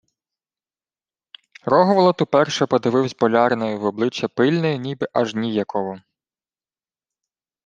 Рогволод 1.63 2.21
уперше 2.21 2.65
подививсь 2.65 3.15
боляринові 3.15 3.75
в 3.75 3.83
обличчя 3.83 4.27
пильне 4.27 4.75
й 4.75 4.79
ніби 4.79 5.07
аж 5.13 5.35
ніяково. 5.35 5.99